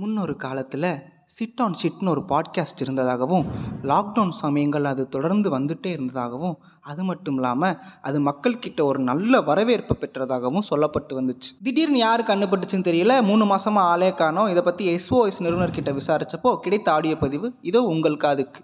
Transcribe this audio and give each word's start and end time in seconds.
முன்னொரு 0.00 0.34
காலத்தில் 0.44 0.92
sit 1.36 1.60
on 1.60 1.76
ஷிட்னு 1.80 2.08
ஒரு 2.08 2.22
பாட்காஸ்ட் 2.28 2.80
இருந்ததாகவும் 2.80 3.44
லாக்டவுன் 3.90 4.32
சமயங்கள் 4.40 4.84
அது 4.84 5.02
தொடர்ந்து 5.08 5.48
வந்துட்டே 5.58 5.90
இருந்ததாகவும் 5.96 6.56
அது 6.90 7.02
மட்டும் 7.04 7.34
இல்லாமல் 7.34 7.76
அது 8.00 8.18
மக்கள்கிட்ட 8.20 8.80
ஒரு 8.82 9.00
நல்ல 9.10 9.40
வரவேற்பு 9.40 9.94
பெற்றதாகவும் 10.00 10.66
சொல்லப்பட்டு 10.70 11.12
வந்துச்சு. 11.18 11.50
திடீர்னு 11.62 11.98
யார் 11.98 12.22
கண்டுபட்டுச்சுன்னு 12.22 12.88
தெரியல 12.88 13.16
மூணு 13.22 13.44
மாசமாக 13.54 13.90
ஆளே 13.92 14.10
காணோம். 14.14 14.48
இதை 14.48 14.62
பற்றி 14.62 14.86
எஸ்ஓஎஸ் 14.96 15.44
நிறுவனர்கிட்ட 15.46 15.92
விசாரிச்சப்போ 16.00 16.52
கிடைத்த 16.66 16.90
ஆடியோ 16.92 17.18
பதிவு 17.24 17.50
இதோ 17.70 17.82
உங்களுக்கு 17.94 18.28
அதுக்கு 18.28 18.62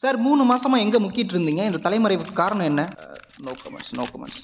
சார் 0.00 0.18
மூணு 0.26 0.42
மாசமாக 0.50 0.84
எங்கே 0.86 0.98
முக்கிட்டு 0.98 1.34
இருந்தீங்க? 1.34 1.62
இந்த 1.68 1.80
தலைமறைவுக்கு 1.86 2.34
காரணம் 2.42 2.68
என்ன? 2.72 2.82
No 3.46 3.52
comments 3.62 3.90
no 3.98 4.04
comments 4.12 4.40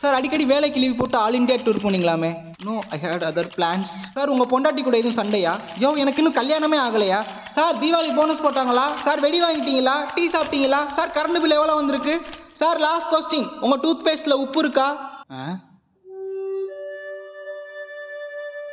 sir 0.00 0.14
அடிக்கடி 0.18 0.44
வேலைக்கு 0.52 0.78
லீவ் 0.82 0.96
போட்டு 1.00 1.16
all 1.22 1.36
India 1.38 1.56
tour 1.64 1.80
போனீங்களாமே? 1.84 2.30
No 2.66 2.74
I 2.94 2.98
hate 3.02 3.24
other 3.30 3.50
plans 3.56 3.90
sir 4.14 4.32
உங்கள் 4.34 4.50
பொண்டாட்டி 4.52 4.82
கூட 4.82 4.96
எதுவும் 5.00 5.18
சண்டையா? 5.20 5.52
யோ 5.82 5.90
எனக்கு 6.02 6.20
இன்னும் 6.22 6.38
கல்யாணமே 6.38 6.78
ஆகலையா? 6.86 7.18
சார் 7.56 7.78
தீபாவளி 7.82 8.12
போனஸ் 8.18 8.44
போட்டாங்களா? 8.46 8.86
சார் 9.04 9.22
வெடி 9.26 9.40
வாங்கிட்டீங்களா? 9.44 9.96
டீ 10.14 10.24
சாப்பிட்டீங்களா? 10.34 10.80
சார் 10.96 11.14
கரண்ட் 11.16 11.42
பில் 11.44 11.58
எவ்வளோ 11.58 11.74
வந்திருக்கு? 11.74 12.14
சார் 12.54 12.80
லாஸ்ட் 12.86 13.10
கொஸ்டின் 13.12 13.48
உங்கள் 13.60 13.82
டூத் 13.84 14.04
பேஸ்ட்டில் 14.08 14.40
உப்பு 14.44 14.60
இருக்கா? 14.64 14.88
ஆ? 15.30 15.44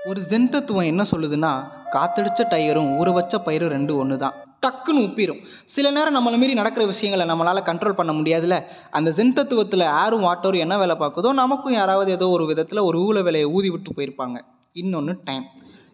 ஒரு 0.09 0.21
ஜென் 0.31 0.51
தத்துவம் 0.53 0.89
என்ன 0.89 1.03
சொல்லுதுன்னா 1.11 1.53
காத்தடிச்ச 1.93 2.41
டயரும் 2.51 2.91
ஊற 2.99 3.09
வச்ச 3.13 3.35
பயிரும் 3.45 3.73
ரெண்டு 3.75 3.93
ஒன்று 3.97 4.17
தான் 4.17 4.35
டக்குன்னு 4.65 5.03
உப்பிடும் 5.07 5.41
சில 5.75 5.91
நேரம் 5.97 6.17
நம்மளை 6.17 6.37
மீறி 6.41 6.53
நடக்கிற 6.61 6.85
விஷயங்களை 6.93 7.25
நம்மளால் 7.31 7.67
கண்ட்ரோல் 7.69 7.97
பண்ண 7.99 8.13
முடியாதுல்ல? 8.19 8.57
அந்த 8.97 9.09
ஜென் 9.17 9.35
தத்துவத்தில் 9.39 9.85
யாரும் 9.93 10.25
வாட்டோரும் 10.27 10.63
என்ன 10.65 10.77
வேலை 10.83 10.95
பார்க்குதோ 11.03 11.31
நமக்கும் 11.41 11.77
யாராவது 11.79 12.11
ஏதோ 12.17 12.27
ஒரு 12.37 12.45
விதத்தில் 12.51 12.87
ஒரு 12.89 12.99
ஊழ 13.07 13.21
வேலையை 13.27 13.47
ஊதி 13.57 13.71
விட்டு 13.75 13.95
போயிருப்பாங்க. 13.97 14.37
இன்னொன்று 14.81 15.13
டைம் 15.29 15.45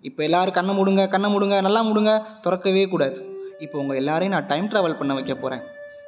இப்போ 0.09 0.21
எல்லாரும் 0.27 0.55
கண்ணை 0.57 0.73
முடுங்க 0.77 1.02
கண்ணை 1.13 1.29
முடுங்க 1.34 1.55
நல்லா 1.67 1.81
முடுங்க 1.89 2.12
திறக்கவே 2.45 2.84
கூடாது. 2.93 3.20
இப்போ 3.65 3.77
உங்கள் 3.81 3.99
எல்லாரையும் 4.02 4.34
நான் 4.35 4.48
டைம் 4.52 4.70
ட்ராவல் 4.71 4.99
பண்ண 4.99 5.13
வைக்க 5.18 5.34
போகிறேன் 5.35 5.63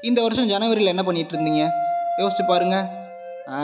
இந்த 0.09 0.19
வருஷம் 0.25 0.49
ஜனவரியில் 0.53 0.91
என்ன 0.93 1.03
பண்ணிகிட்டு 1.07 1.35
இருந்தீங்க? 1.35 1.65
யோசிச்சு 2.21 2.45
பாருங்க. 2.51 2.77
ஆ 3.55 3.59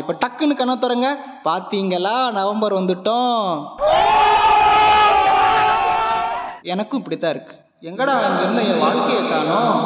இப்போ 0.00 0.12
டக்குன்னு 0.22 0.54
கண்ணை 0.60 0.76
திறங்க. 0.84 1.08
பார்த்தீங்களா 1.48 2.16
நவம்பர் 2.38 2.78
வந்துட்டோம். 2.80 3.44
எனக்கும் 6.72 7.00
இப்படி 7.00 7.16
தான் 7.18 7.34
இருக்குது 7.34 7.62
எங்கடா 7.84 8.14
அங்கே 8.26 8.62
என் 8.70 8.78
வாழ்க்கையை 8.78 9.22
காணோம்? 9.30 9.80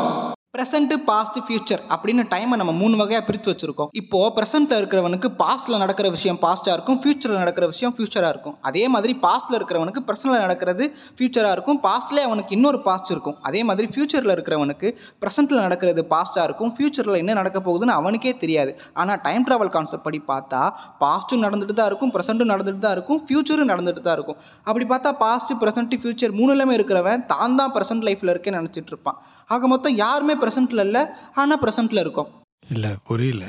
ப்ரெசென்ட்டு 0.57 0.97
பாஸ்ட் 1.09 1.37
ஃபியூச்சர் 1.47 1.81
அப்படின்னு 1.95 2.23
டைமை 2.31 2.57
நம்ம 2.61 2.73
மூணு 2.79 2.95
வகையாக 3.01 3.23
பிரித்து 3.27 3.49
வச்சுருக்கோம். 3.51 3.89
இப்போது 4.01 4.31
ப்ரெசென்ட்டில் 4.37 4.79
இருக்கிறவனுக்கு 4.81 5.29
பாஸ்ட்டில் 5.41 5.79
நடக்கிற 5.83 6.07
விஷயம் 6.15 6.39
பாஸ்ட்டாக 6.45 6.77
இருக்கும் 6.77 6.99
ஃபியூச்சரில் 7.03 7.39
நடக்கிற 7.43 7.65
விஷயம் 7.73 7.93
ஃபியூச்சராக 7.97 8.31
இருக்கும். 8.35 8.55
அதே 8.69 8.85
மாதிரி 8.95 9.15
பாஸ்ட்டில் 9.25 9.57
இருக்கிறவனுக்கு 9.59 10.03
ப்ரெசென்ட்டில் 10.07 10.45
நடக்கிறது 10.45 10.85
ஃபியூச்சராக 11.19 11.53
இருக்கும். 11.57 11.81
பாஸ்ட்லேயே 11.87 12.25
அவனுக்கு 12.29 12.55
இன்னொரு 12.59 12.81
பாஸ்ட் 12.89 13.13
இருக்கும். 13.15 13.37
அதே 13.51 13.61
மாதிரி 13.71 13.89
ஃபியூச்சரில் 13.93 14.35
இருக்கிறவனுக்கு 14.37 14.91
ப்ரெசென்ட்டில் 15.25 15.63
நடக்கிறது 15.67 16.05
பாஸ்ட்டாக 16.15 16.47
இருக்கும். 16.51 16.73
ஃபியூச்சரில் 16.79 17.21
என்ன 17.23 17.35
நடக்க 17.41 17.63
போகுதுன்னு 17.69 17.95
அவனுக்கே 18.01 18.35
தெரியாது. 18.45 18.73
ஆனால் 19.03 19.21
டைம் 19.27 19.47
ட்ராவல் 19.51 19.73
கான்செப்ட் 19.77 20.07
படி 20.09 20.23
பார்த்தா 20.33 20.63
பாஸ்ட்டும் 21.05 21.45
நடந்துட்டு 21.49 21.79
தான் 21.83 21.91
இருக்கும் 21.93 22.15
ப்ரெசென்ட்டும் 22.17 22.53
நடந்துட்டு 22.55 22.83
தான் 22.87 22.97
இருக்கும் 22.99 23.23
ஃபியூச்சரும் 23.29 23.71
நடந்துட்டு 23.75 24.05
தான் 24.09 24.19
இருக்கும். 24.21 24.41
அப்படி 24.69 24.87
பார்த்தா 24.95 25.13
பாஸ்ட் 25.27 25.55
ப்ரெசென்ட் 25.65 26.01
ஃபியூச்சர் 26.01 26.35
மூணுலமே 26.41 26.77
இருக்கிறவன் 26.81 27.27
தான் 27.35 27.61
தான் 27.63 27.75
ப்ரெசென்ட் 27.79 28.07
லைஃப்பில் 28.11 28.35
இருக்கேன்னு 28.37 28.63
நினச்சிட்டு 28.63 28.93
இருப்பான். 28.97 29.21
ஆக 29.55 29.67
மொத்தம் 29.75 29.95
யாருமே 30.05 30.35
ப்ரெசென்ட்டில் 30.43 30.85
இல்லை 30.87 31.03
ஆனால் 31.35 31.61
ப்ரெசென்ட்டில் 31.63 32.03
இருக்கும். 32.05 32.29
இல்ல 32.69 32.87
புரியல. 33.05 33.45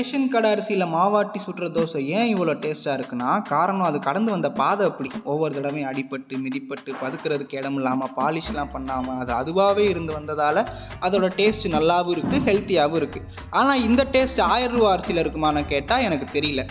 ரேஷன் 0.00 0.30
கடை 0.32 0.48
அரிசியில் 0.54 0.84
மாவாட்டி 0.94 1.38
சுடுற 1.44 1.64
தோசை 1.76 2.00
ஏன் 2.18 2.28
இவ்வளோ 2.32 2.52
டேஸ்ட்டாக 2.62 2.94
இருக்குன்னா 2.98 3.30
காரணம் 3.50 3.86
அது 3.88 3.98
கடந்து 4.06 4.30
வந்த 4.34 4.48
பாதை 4.60 4.84
அப்படி. 4.90 5.08
ஒவ்வொரு 5.32 5.52
தடவையும் 5.56 5.88
அடிபட்டு 5.90 6.34
மிதிப்பட்டு 6.44 6.90
பதுக்கிறதுக்கு 7.02 7.58
இடம் 7.60 7.76
இல்லாமல் 7.80 8.12
பாலிஷ்லாம் 8.18 8.72
பண்ணாமல் 8.74 9.20
அது 9.22 9.32
அதுவாகவே 9.40 9.84
இருந்து 9.92 10.12
வந்ததால் 10.18 10.62
அதோட 11.06 11.28
டேஸ்ட் 11.40 11.66
நல்லாவும் 11.76 12.14
இருக்குது 12.16 12.44
ஹெல்த்தியாகவும் 12.50 13.00
இருக்குது 13.02 13.26
ஆனால் 13.60 13.84
இந்த 13.88 14.04
டேஸ்ட் 14.14 14.42
ஆயிரம் 14.52 14.78
ரூபா 14.78 14.92
அரிசியில் 14.94 15.22
இருக்குமான்னு 15.24 15.64
கேட்டால் 15.74 16.06
எனக்கு 16.08 16.28
தெரியல. 16.38 16.64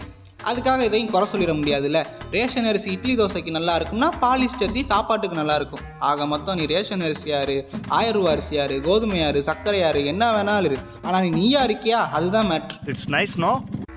அதுக்காக 0.50 0.86
இதையும் 0.88 1.12
குறை 1.14 1.26
சொல்லிட 1.32 1.54
முடியாதுல்ல. 1.60 2.00
ரேஷன் 2.36 2.68
அரிசி 2.70 2.90
இட்லி 2.96 3.14
தோசைக்கு 3.22 3.52
நல்லா 3.58 3.74
இருக்கும்னா 3.80 4.10
பாலிஸ்ட் 4.24 4.64
அரிசி 4.66 4.84
சாப்பாட்டுக்கு 4.92 5.40
நல்லா 5.42 5.56
இருக்கும். 5.60 5.84
ஆக 6.10 6.26
மொத்தம் 6.34 6.58
நீ 6.60 6.66
ரேஷன் 6.76 7.04
அரிசி 7.08 7.30
யாரு 7.34 7.58
ஆயிரம் 7.98 8.18
ரூபா 8.18 8.32
அரிசி 8.36 8.56
யாரு 8.60 8.78
கோதுமை 8.88 9.20
யாரு 9.20 9.42
சர்க்கரை 9.50 9.82
யாரு 9.84 10.02
என்ன 10.14 10.32
வேணாலும் 10.36 10.70
இரு. 10.70 10.80
ஆனால் 11.08 11.24
நீ 11.26 11.30
நீயா 11.42 11.62
இருக்கியா? 11.70 12.00
அதுதான் 12.20 12.50
மேட்ரு 12.54 12.80
இட்ஸ் 12.94 13.10
நைஸ் 13.18 13.36
நோ 13.46 13.52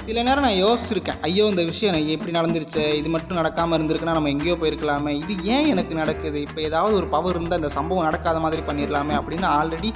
சில 0.06 0.22
நேரம் 0.28 0.44
நான் 0.47 0.60
யோசிச்சிருக்கேன். 0.64 1.19
ஐயோ 1.26 1.44
இந்த 1.52 1.64
விஷயம் 1.69 1.92
எனக்கு 1.92 2.14
எப்படி 2.14 2.32
நடந்துருச்சு? 2.38 2.84
இது 3.00 3.08
மட்டும் 3.16 3.38
நடக்காமல் 3.41 3.76
இருந்திருக்குன்னா 3.78 4.16
நம்ம 4.19 4.32
எங்கேயோ 4.34 4.56
போயிருக்கலாமே. 4.62 5.12
இது 5.22 5.34
ஏன் 5.54 5.70
எனக்கு 5.75 5.94
நடக்குது? 6.00 6.41
இப்போ 6.48 6.60
ஏதாவது 6.69 6.97
ஒரு 7.00 7.08
பவர் 7.14 7.36
இருந்தால் 7.36 7.62
இந்த 7.62 7.72
சம்பவம் 7.78 8.08
நடக்காத 8.08 8.41
மாதிரி 8.47 8.64
பண்ணிடலாமே 8.70 9.16
அப்படின்னு 9.20 9.48
ஆல்ரெடி 9.58 9.92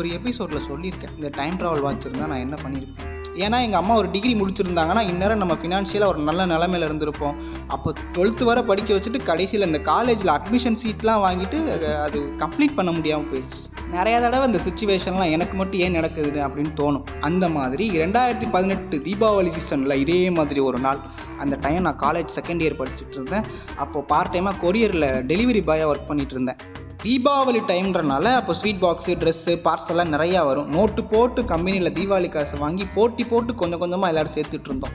ஒரு 0.00 0.08
எபிசோடில் 0.18 0.68
சொல்லியிருக்கேன். 0.70 1.16
இந்த 1.20 1.30
டைம் 1.40 1.58
ட்ராவல் 1.62 1.86
வாட்ச் 1.86 2.06
இருந்தால் 2.08 2.32
நான் 2.34 2.44
என்ன 2.48 2.58
பண்ணியிருப்பேன்? 2.64 3.11
ஏன்னா 3.44 3.58
எங்கள் 3.66 3.80
அம்மா 3.80 3.94
ஒரு 4.00 4.08
டிகிரி 4.14 4.32
முடிச்சிருந்தாங்கன்னா 4.40 5.02
இந்நேரம் 5.10 5.40
நம்ம 5.42 5.54
ஃபினான்ஷியலாக 5.60 6.12
ஒரு 6.12 6.20
நல்ல 6.28 6.46
நிலமையில 6.46 6.88
இருந்திருப்போம். 6.88 7.36
அப்போ 7.74 7.92
டுவெல்த்து 8.14 8.44
வரை 8.48 8.62
படிக்க 8.70 8.90
வச்சுட்டு 8.94 9.20
கடைசியில் 9.30 9.66
இந்த 9.66 9.78
காலேஜில் 9.90 10.32
அட்மிஷன் 10.34 10.80
சீட்லாம் 10.82 11.22
வாங்கிட்டு 11.26 11.58
அது 12.06 12.20
கம்ப்ளீட் 12.42 12.76
பண்ண 12.78 12.92
முடியாமல் 12.98 13.30
போயிடுச்சு. 13.30 13.62
நிறையா 13.96 14.18
தடவை 14.24 14.44
இந்த 14.50 14.60
சுச்சுவேஷன்லாம் 14.66 15.32
எனக்கு 15.36 15.56
மட்டும் 15.56 15.80
ஏன் 15.80 15.96
நடக்குது 15.98 16.40
அப்படின்னு 16.46 16.72
தோணும். 16.82 17.06
அந்த 17.20 17.48
மாதிரி 17.48 17.86
ரெண்டாயிரத்தி 18.02 18.48
பதினெட்டு 18.50 18.98
தீபாவளி 19.06 19.52
சீசனில் 19.56 20.00
இதே 20.04 20.20
மாதிரி 20.38 20.60
ஒரு 20.60 20.78
நாள் 20.78 21.00
அந்த 21.38 21.56
டைம் 21.64 21.82
நான் 21.86 22.00
காலேஜ் 22.04 22.36
செகண்ட் 22.38 22.62
இயர் 22.64 22.80
படிச்சுட்டு 22.80 23.16
இருந்தேன். 23.18 23.46
அப்போது 23.76 24.06
பார்ட் 24.12 24.34
டைமாக 24.36 24.60
கொரியரில் 24.64 25.10
டெலிவரி 25.32 25.62
பாயாக 25.70 25.90
ஒர்க் 25.92 26.08
பண்ணிகிட்டு 26.10 26.36
இருந்தேன். 26.38 26.60
தீபாவளி 27.04 27.60
டைம்ன்றனால 27.68 28.24
அப்போ 28.40 28.52
ஸ்வீட் 28.58 28.82
பாக்ஸு 28.82 29.12
ட்ரெஸ்ஸு 29.22 29.52
பார்சல்லாம் 29.64 30.12
நிறையா 30.14 30.40
வரும். 30.48 30.68
நோட்டு 30.74 31.02
போட்டு 31.12 31.40
கம்பெனியில் 31.52 31.92
தீபாவளி 31.96 32.28
காசு 32.34 32.58
வாங்கி 32.58 32.84
போட்டி 32.96 33.24
போட்டு 33.32 33.54
கொஞ்சம் 33.62 33.80
கொஞ்சமாக 33.82 34.12
எல்லோரும் 34.12 34.34
சேர்த்துட்டு 34.34 34.68
இருந்தோம். 34.70 34.94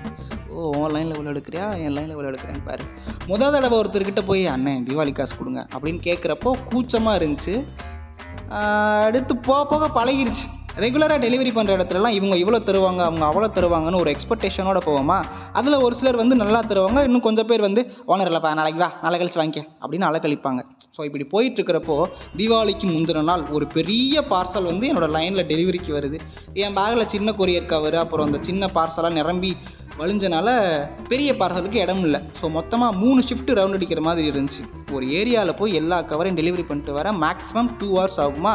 ஓ 0.50 0.70
உன் 0.82 0.94
லைனில் 0.94 1.16
இவ்வளோ 1.16 1.32
எடுக்கிறியா? 1.34 1.66
என் 1.84 1.94
லைனில் 1.96 2.16
இவ்வளோ 2.16 2.30
எடுக்கிறேன் 2.32 2.64
பாரு. 2.68 2.86
முத 3.30 3.50
தடவை 3.56 3.76
ஒருத்தர்கிட்ட 3.80 4.22
போய் 4.30 4.44
அண்ணன் 4.54 4.86
தீபாவளி 4.90 5.14
காசு 5.20 5.36
கொடுங்க. 5.36 5.64
அப்படின்னு 5.76 6.02
கேட்குறப்போ 6.08 6.54
கூச்சமாக 6.70 7.20
இருந்துச்சு. 7.20 7.56
அடுத்து 9.08 9.36
போக 9.50 9.62
போக 9.74 9.90
பழகிருச்சு. 10.00 10.48
ரெகுலராக 10.84 11.20
டெலிவரி 11.24 11.52
பண்ணுற 11.54 11.72
இடத்துலலாம் 11.78 12.16
இவங்க 12.18 12.36
இவ்வளோ 12.42 12.60
தருவாங்க 12.68 13.02
அவங்க 13.08 13.24
அவ்வளோ 13.30 13.48
தருவாங்கன்னு 13.58 14.02
ஒரு 14.04 14.10
எக்ஸ்பெக்டேஷனோட 14.14 14.80
போவோமா? 14.88 15.18
அதில் 15.60 15.84
ஒரு 15.86 15.96
சிலர் 16.00 16.20
வந்து 16.22 16.36
நல்லா 16.42 16.60
தருவாங்க 16.72 17.04
இன்னும் 17.08 17.24
கொஞ்சம் 17.28 17.48
பேர் 17.52 17.64
வந்து 17.68 17.82
ஓனர் 18.12 18.30
இல்லைப்பா 18.32 18.52
நாளைக்கு 18.60 18.82
வா 18.84 18.90
நாளை 19.04 19.16
கழிச்சு 19.20 19.40
வாங்கிக்க 19.42 19.62
அப்படின்னு 19.82 20.08
அலக்கழிப்பாங்க. 20.10 20.62
ஸோ 20.98 21.04
இப்படி 21.08 21.26
போயிட்டுருக்கிறப்போ 21.34 21.98
தீபாவளிக்கு 22.40 22.88
முந்தின 22.96 23.24
நாள் 23.32 23.44
ஒரு 23.58 23.68
பெரிய 23.78 24.22
பார்சல் 24.34 24.70
வந்து 24.72 24.86
என்னோடய 24.92 25.16
லைனில் 25.18 25.48
டெலிவரிக்கு 25.52 25.92
வருது. 25.98 26.20
என் 26.66 26.78
பேக்கில் 26.78 27.12
சின்ன 27.16 27.34
கொரியர் 27.42 27.72
கவர் 27.74 27.98
அப்புறம் 28.04 28.28
அந்த 28.30 28.40
சின்ன 28.50 28.70
பார்சலாக 28.78 29.14
நிரம்பி 29.20 29.52
வழிஞ்சனால 30.00 30.50
பெரிய 31.12 31.30
பார்சலுக்கு 31.40 31.80
இடம் 31.86 32.04
இல்லை. 32.08 32.20
ஸோ 32.40 32.46
மொத்தமாக 32.58 32.98
மூணு 33.04 33.20
ஷிஃப்ட் 33.30 33.52
ரவுண்ட் 33.60 33.78
அடிக்கிற 33.78 34.02
மாதிரி 34.08 34.26
இருந்துச்சு. 34.32 34.64
ஒரு 34.96 35.06
ஏரியாவில் 35.20 35.58
போய் 35.62 35.78
எல்லா 35.80 35.98
கவரையும் 36.12 36.40
டெலிவரி 36.40 36.66
பண்ணிட்டு 36.70 36.94
வர 37.00 37.12
மேக்ஸிமம் 37.24 37.72
டூ 37.80 37.88
ஹவர்ஸ் 37.96 38.22
ஆகுமா? 38.26 38.54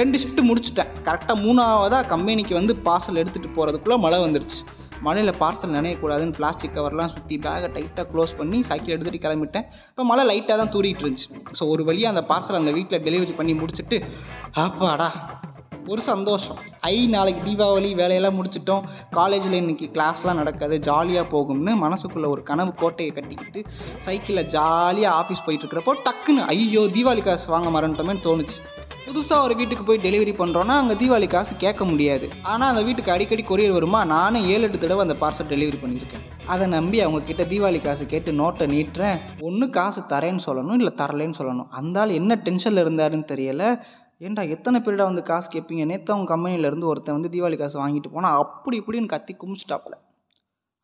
ரெண்டு 0.00 0.18
ஷிஃப்ட் 0.22 0.42
முடிச்சுட்டேன். 0.50 0.92
கரெக்டாக 1.08 1.36
மூணாவதாக 1.46 2.08
கம்பெனிக்கு 2.12 2.54
வந்து 2.60 2.74
பார்சல் 2.88 3.20
எடுத்துகிட்டு 3.22 3.56
போகிறதுக்குள்ளே 3.58 3.98
மழை 4.06 4.20
வந்துருச்சு. 4.26 4.60
மழையில் 5.06 5.38
பார்சல் 5.42 5.74
நினையக்கூடாதுன்னு 5.76 6.36
பிளாஸ்டிக் 6.36 6.74
கவர்லாம் 6.76 7.12
சுற்றி 7.14 7.36
பேக்கை 7.44 7.68
டைட்டாக 7.76 8.04
க்ளோஸ் 8.10 8.34
பண்ணி 8.40 8.58
சைக்கிள் 8.68 8.94
எடுத்துகிட்டு 8.94 9.24
கிளம்பிட்டேன். 9.24 9.64
இப்போ 9.92 10.04
மழை 10.10 10.24
லைட்டாக 10.30 10.56
தான் 10.60 10.72
தூரிகிட்டு 10.74 11.04
இருந்துச்சு. 11.04 11.28
ஸோ 11.58 11.62
ஒரு 11.72 11.84
வழியாக 11.88 12.14
அந்த 12.14 12.22
பார்சல் 12.30 12.60
அந்த 12.60 12.74
வீட்டில் 12.78 13.04
டெலிவரி 13.06 13.34
பண்ணி 13.40 13.54
முடிச்சுட்டு 13.62 13.98
அப்பாடா 14.66 15.08
ஒரு 15.90 16.02
சந்தோஷம். 16.08 16.58
ஐ 16.90 16.96
நாளைக்கு 17.14 17.40
தீபாவளி 17.46 17.88
வேலையெல்லாம் 18.00 18.36
முடிச்சிட்டோம். 18.38 18.84
காலேஜில் 19.16 19.56
இன்றைக்கி 19.60 19.86
கிளாஸ்லாம் 19.94 20.38
நடக்காது. 20.40 20.74
ஜாலியாக 20.88 21.26
போகும்னு 21.32 21.72
மனசுக்குள்ளே 21.84 22.28
ஒரு 22.34 22.42
கனவு 22.50 22.72
கோட்டையை 22.82 23.12
கட்டிக்கிட்டு 23.16 23.62
சைக்கிளில் 24.06 24.48
ஜாலியாக 24.56 25.18
ஆஃபீஸ் 25.22 25.44
போயிட்டுருக்கிறப்போ 25.46 25.94
டக்குன்னு 26.06 26.44
ஐயோ 26.54 26.84
தீபாவளி 26.96 27.24
காசு 27.28 27.48
வாங்க 27.54 27.70
மறந்துட்டோமேன்னு 27.76 28.26
தோணுச்சு. 28.28 28.60
புதுசாக 29.06 29.44
ஒரு 29.46 29.54
வீட்டுக்கு 29.60 29.84
போய் 29.86 30.04
டெலிவரி 30.04 30.32
பண்ணுறோன்னா 30.40 30.74
அங்கே 30.82 30.94
தீபாவளி 31.00 31.28
காசு 31.32 31.52
கேட்க 31.64 31.84
முடியாது. 31.84 32.26
ஆனால் 32.50 32.70
அந்த 32.72 32.82
வீட்டுக்கு 32.88 33.14
அடிக்கடி 33.14 33.42
கொரியர் 33.48 33.74
வருமா? 33.78 34.00
நானும் 34.12 34.46
ஏழு 34.52 34.64
எட்டு 34.66 34.78
தடவை 34.84 35.02
அந்த 35.06 35.16
பார்சல் 35.22 35.50
டெலிவரி 35.52 35.78
பண்ணியிருக்கேன். 35.80 36.22
அதை 36.52 36.66
நம்பி 36.76 36.98
அவங்கக்கிட்ட 37.04 37.44
தீபாவளி 37.52 37.80
காசு 37.86 38.06
கேட்டு 38.12 38.32
நோட்டை 38.42 38.68
நீட்டுறேன். 38.74 39.18
ஒன்று 39.48 39.68
காசு 39.78 40.02
தரேன்னு 40.12 40.44
சொல்லணும் 40.46 40.78
இல்லை 40.82 40.94
தரலேன்னு 41.02 41.38
சொல்லணும். 41.40 41.68
அந்த 41.80 42.00
ஆள் 42.00 42.18
என்ன 42.20 42.38
டென்ஷனில் 42.46 42.84
இருந்தாருன்னு 42.84 43.28
தெரியலை. 43.34 43.70
ஏன்டா 44.26 44.42
எத்தனை 44.54 44.78
பேரிடா 44.80 45.04
வந்து 45.08 45.22
காசு 45.28 45.48
கேட்பீங்க? 45.52 45.84
நேற்று 45.90 46.12
அவங்க 46.14 46.28
கம்பெனிலேருந்து 46.32 46.88
ஒருத்தன் 46.90 47.16
வந்து 47.16 47.30
தீபாவளி 47.34 47.56
காசு 47.60 47.76
வாங்கிட்டு 47.80 48.10
போனால் 48.14 48.40
அப்படி 48.42 48.76
இப்படின்னு 48.80 49.12
கத்தி 49.12 49.32
குமிச்சிட்டாப்புல. 49.40 49.94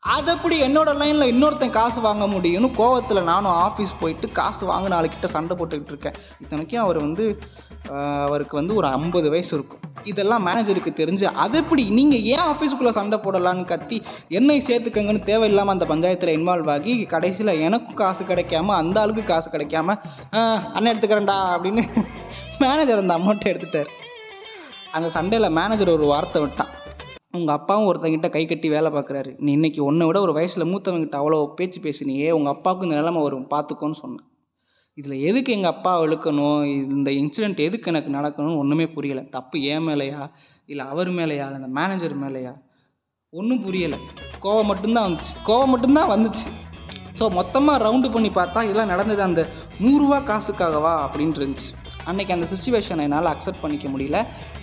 அது 0.02 0.29
அப்படி 0.35 0.56
என்னோட 0.67 0.90
லைனில் 1.00 1.31
இன்னொருத்தன் 1.32 1.76
காசு 1.76 1.99
வாங்க 2.06 2.25
முடியும்னு 2.32 2.69
கோவத்தில் 2.79 3.29
நானும் 3.31 3.56
ஆஃபீஸ் 3.67 3.93
போயிட்டு 4.00 4.26
காசு 4.38 4.62
வாங்கின 4.70 4.96
ஆளுக்கிட்ட 4.99 5.29
சண்டை 5.37 5.55
போட்டுக்கிட்டு 5.61 5.93
இருக்கேன். 5.94 6.19
இத்தனைக்கும் 6.43 6.82
அவர் 6.85 6.99
வந்து 7.06 7.25
அவருக்கு 8.26 8.55
வந்து 8.61 8.75
ஒரு 8.81 8.87
ஐம்பது 8.99 9.29
வயசு 9.35 9.52
இருக்கும். 9.56 9.82
இதெல்லாம் 10.11 10.44
மேனேஜருக்கு 10.49 10.93
தெரிஞ்சு 11.00 11.26
அது 11.44 11.56
எப்படி 11.62 11.85
நீங்கள் 11.99 12.25
ஏன் 12.35 12.46
ஆஃபீஸுக்குள்ளே 12.52 12.94
சண்டை 13.00 13.19
போடலான்னு 13.25 13.64
கத்தி 13.73 13.99
என்னை 14.38 14.58
சேர்த்துக்கங்கன்னு 14.69 15.23
தேவையில்லாமல் 15.31 15.76
அந்த 15.76 15.87
பஞ்சாயத்தில் 15.93 16.37
இன்வால்வ் 16.38 16.70
ஆகி 16.76 16.94
கடைசியில் 17.14 17.61
எனக்கும் 17.69 18.00
காசு 18.02 18.25
கிடைக்காம 18.31 18.75
அந்த 18.82 18.99
ஆளுக்கு 19.05 19.25
காசு 19.32 19.50
கிடைக்காம 19.55 19.96
அண்ணன் 20.76 20.93
எடுத்துக்கிறேன்டா 20.93 21.38
அப்படின்னு 21.56 21.85
மேனேஜர் 22.63 23.01
அந்த 23.01 23.15
அமௌண்ட்டை 23.19 23.49
எடுத்துட்டார். 23.53 23.91
அந்த 24.97 25.09
சண்டையில் 25.17 25.55
மேனேஜர் 25.59 25.91
ஒரு 25.95 26.05
வார்த்தை 26.05 26.39
விட்டான். 26.43 26.71
உங்கள் 27.37 27.55
அப்பாவும் 27.55 27.89
ஒருத்தங்கிட்ட 27.91 28.29
கை 28.37 28.43
கட்டி 28.47 28.69
வேலை 28.69 28.91
பார்க்குறாரு. 28.93 29.31
நீ 29.39 29.51
இன்னைக்கு 29.53 29.81
ஒன்றை 29.85 30.07
விட 30.07 30.21
ஒரு 30.21 30.33
வயசில் 30.33 30.71
மூத்தவங்கிட்ட 30.71 31.17
அவ்வளோ 31.21 31.39
பேச்சு 31.59 31.81
பேசினியே 31.81 32.29
உங்கள் 32.31 32.53
அப்பாவுக்கும் 32.55 32.89
இந்த 32.89 32.99
நிலைமை 33.01 33.23
வரும் 33.23 33.47
பார்த்துக்கோன்னு 33.51 33.99
சொன்னேன். 34.03 34.27
இதில் 34.95 35.25
எதுக்கு 35.29 35.53
எங்கள் 35.53 35.71
அப்பா 35.71 35.93
இழுக்கணும்? 36.03 36.61
இந்த 36.97 37.11
இன்சிடெண்ட் 37.11 37.61
எதுக்கு 37.69 37.91
எனக்கு 37.91 38.11
நடக்கணும்னு 38.19 38.61
ஒன்றுமே 38.63 38.85
புரியலை. 38.85 39.29
தப்பு 39.29 39.63
ஏன் 39.63 39.87
மேலேயா? 39.89 40.23
இல்லை 40.67 40.87
அவர் 40.87 41.11
மேலேயா? 41.11 41.45
இல்லை 41.49 41.61
அந்த 41.63 41.73
மேனேஜர் 41.81 42.17
மேலேயா? 42.25 42.55
ஒன்றும் 43.31 43.65
புரியலை. 43.67 43.99
கோவம் 44.45 44.71
மட்டும்தான் 44.71 45.07
வந்துச்சு. 45.09 45.35
கோவம் 45.47 45.73
மட்டும்தான் 45.75 46.13
வந்துச்சு. 46.15 46.49
ஸோ 47.21 47.27
மொத்தமாக 47.31 47.85
ரவுண்டு 47.85 48.11
பண்ணி 48.13 48.29
பார்த்தா 48.29 48.63
இதெல்லாம் 48.63 48.93
நடந்தது 48.95 49.23
அந்த 49.23 49.43
நூறுரூவா 49.85 50.19
காசுக்காகவா? 50.31 50.95
அப்படின்ட்டு 51.07 51.43
இருந்துச்சு. 51.43 51.71
அன்றைக்கி 52.09 52.33
அந்த 52.33 52.47
சுச்சுவேஷனை 52.55 53.01
என்னால் 53.01 53.27
அக்செப்ட் 53.27 53.63
பண்ணிக்க 53.63 53.89
முடியல. 53.89 54.19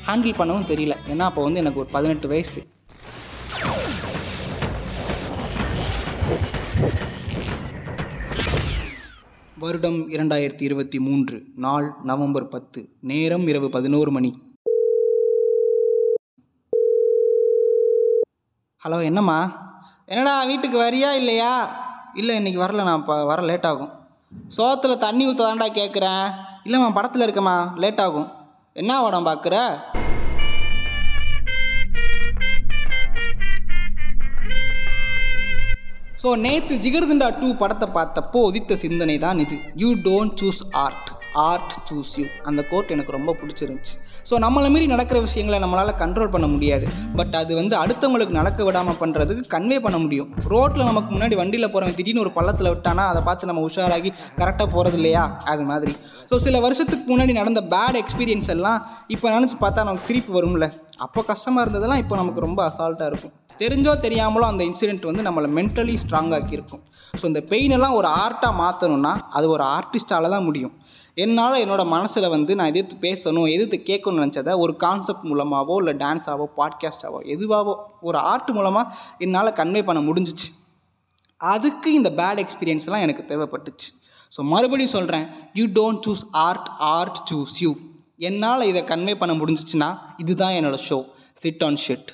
ஹேண்டில் 0.08 0.38
பண்ணவும் 0.38 0.70
தெரியல. 0.72 0.96
ஏன்னா 1.12 1.20
அப்போ 1.20 1.44
வந்து 1.44 1.60
எனக்கு 1.60 1.80
ஒரு 1.80 1.90
பதினெட்டு 1.92 2.28
வயசு. 2.28 2.62
வருடம் 9.60 10.10
இரண்டாயிரத்தி 10.10 10.62
இருபத்தி 10.62 11.00
மூன்று 11.00 11.44
நாள் 11.56 11.94
நவம்பர் 12.04 12.48
பத்து 12.48 12.90
நேரம் 13.02 13.48
இரவு 13.48 13.70
பதினோரு 13.70 14.12
மணி. 14.12 14.32
ஹலோ 18.84 19.04
என்னம்மா? 19.04 19.40
என்னடா 20.06 20.44
வீட்டுக்கு 20.44 20.78
வரியா 20.78 21.12
இல்லையா? 21.22 21.54
இல்லை 22.14 22.36
இன்னைக்கு 22.36 22.62
வரல 22.62 22.84
நான் 22.84 23.00
இப்போ 23.00 23.26
வர 23.26 23.42
லேட் 23.42 23.66
ஆகும். 23.66 23.94
சோத்தில் 24.58 24.98
தண்ணி 24.98 25.28
ஊற்ற 25.28 25.46
தாண்டா 25.48 25.70
கேட்குறேன் 25.80 26.28
இல்லைம்மா 26.68 26.88
படத்தில் 26.96 27.24
இருக்கம்மா. 27.26 27.56
லேட் 27.82 28.00
ஆகும். 28.04 28.30
என்ன 28.82 28.92
படம் 29.06 29.26
பார்க்குற? 29.28 29.56
ஸோ 36.22 36.30
நேற்று 36.46 36.76
ஜிகர்தண்டா 36.86 37.28
டூ 37.42 37.50
படத்தை 37.62 37.88
பார்த்தப்போ 37.98 38.42
உதித்த 38.50 38.78
சிந்தனை 38.84 39.18
தான் 39.26 39.42
இது. 39.46 39.58
You 39.84 39.90
don't 40.08 40.36
choose 40.42 40.64
art 40.86 41.12
art 41.50 41.76
choose 41.90 42.14
you 42.22 42.26
அந்த 42.50 42.64
கோட் 42.72 42.94
எனக்கு 42.96 43.18
ரொம்ப 43.18 43.36
பிடிச்சிருந்துச்சு. 43.42 43.96
ஸோ 44.30 44.36
நம்மளை 44.44 44.68
மீறி 44.74 44.86
நடக்கிற 44.92 45.18
விஷயங்களை 45.26 45.58
நம்மளால் 45.64 45.98
கண்ட்ரோல் 46.00 46.32
பண்ண 46.36 46.48
முடியாது. 46.54 46.86
பட் 47.18 47.36
அது 47.40 47.52
வந்து 47.60 47.76
அடுத்தவங்களுக்கு 47.82 48.38
நடக்க 48.38 48.64
விடாமல் 48.68 48.98
பண்ணுறதுக்கு 49.02 49.44
கன்வே 49.54 49.78
பண்ண 49.84 49.98
முடியும். 50.04 50.30
ரோட்டில் 50.54 50.88
நமக்கு 50.90 51.10
முன்னாடி 51.16 51.36
வண்டியில் 51.42 51.72
போகிறவன் 51.74 51.98
திடீர்னு 52.00 52.24
ஒரு 52.24 52.32
பள்ளத்தில் 52.38 52.72
விட்டானா 52.74 53.04
அதை 53.12 53.22
பார்த்து 53.28 53.50
நம்ம 53.50 53.64
உஷாராகி 53.68 54.12
கரெக்டாக 54.40 54.68
போகிறது 54.76 54.98
இல்லையா? 55.02 55.24
அது 55.54 55.66
மாதிரி. 55.72 55.94
ஸோ 56.30 56.38
சில 56.46 56.60
வருஷத்துக்கு 56.66 57.06
முன்னாடி 57.12 57.34
நடந்த 57.42 57.62
பேட் 57.74 58.00
எக்ஸ்பீரியன்ஸ் 58.02 58.50
எல்லாம் 58.56 58.80
இப்போ 59.16 59.30
நினச்சி 59.36 59.58
பார்த்தா 59.64 59.86
நமக்கு 59.90 60.10
சிரிப்பு 60.10 60.34
வரும்ல? 60.38 60.68
அப்போ 61.04 61.20
கஷ்டமாக 61.30 61.64
இருந்ததெல்லாம் 61.66 62.02
இப்போ 62.02 62.16
நமக்கு 62.16 62.44
ரொம்ப 62.46 62.60
அசால்ட்டாக 62.70 63.10
இருக்கும். 63.12 63.34
தெரிஞ்சோ 63.62 63.94
தெரியாமலோ 64.06 64.46
அந்த 64.52 64.64
இன்சிடெண்ட் 64.70 65.06
வந்து 65.10 65.24
நம்மளை 65.28 65.50
மென்டலி 65.58 65.96
ஸ்ட்ராங் 66.04 66.32
ஆக்கியிருக்கும். 66.38 66.82
ஸோ 67.20 67.26
இந்த 67.32 67.42
பெயினெல்லாம் 67.52 67.96
ஒரு 68.00 68.08
ஆர்ட்டாக 68.24 68.54
மாற்றணும்னா 68.62 69.14
அது 69.38 69.46
ஒரு 69.56 69.64
ஆர்டிஸ்டால 69.78 70.30
தான் 70.36 70.46
முடியும். 70.50 70.74
என்னால் 71.24 71.62
என்னோடய 71.64 71.92
மனசில் 71.96 72.28
வந்து 72.36 72.56
நான் 72.60 72.72
எதிர்த்து 72.74 72.96
பேசணும் 73.08 73.50
எதிர்த்து 73.56 73.78
கேட்கணும்னு 73.90 74.24
நினச்சதை 74.24 74.54
ஒரு 74.64 74.74
கான்செப்ட் 74.86 75.28
மூலமாகவோ 75.32 75.76
இல்லை 75.82 75.94
டான்ஸாவோ 76.04 76.46
பாட்காஸ்டாவோ 76.60 77.20
எதுவாகவோ 77.36 77.76
ஒரு 78.08 78.18
ஆர்ட் 78.32 78.52
மூலமாக 78.58 78.94
என்னால் 79.26 79.58
கன்வே 79.60 79.84
பண்ண 79.90 80.02
முடிஞ்சிச்சு. 80.10 80.50
அதுக்கு 81.42 81.90
இந்த 82.00 82.10
பேட் 82.20 82.42
எக்ஸ்பீரியன்ஸ்லாம் 82.44 83.06
எனக்கு 83.06 83.24
தேவைப்பட்டுச்சு. 83.32 83.90
ஸோ 84.36 84.44
மறுபடியும் 84.54 84.96
சொல்கிறேன் 84.98 85.28
you 85.60 85.66
don't 85.80 86.04
choose 86.08 86.26
art 86.48 86.70
art 86.96 87.22
choose 87.32 87.56
you 87.66 87.72
என்னால் 88.20 88.62
இதை 88.62 88.82
கன்வே 88.84 89.14
பண்ண 89.18 89.34
முடிஞ்சிச்சுன்னா 89.34 89.90
இதுதான் 90.18 90.54
என்னோடய 90.54 90.86
ஷோ 90.90 90.98
சிட் 91.34 91.64
ஆன் 91.64 91.80
ஷிட் 91.88 92.12